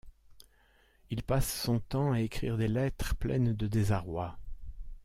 [1.11, 4.39] Il passe son temps à écrire des lettres pleines de désarroi.